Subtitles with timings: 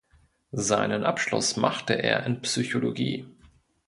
[0.57, 3.27] Seinen Abschluss machte er in Psychologie.